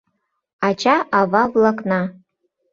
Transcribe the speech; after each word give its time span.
Ача-ава-влакна 0.67 1.99